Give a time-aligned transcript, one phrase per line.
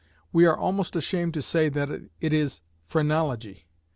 [0.33, 1.91] We are almost ashamed to say, that
[2.21, 3.67] it is Phrenology!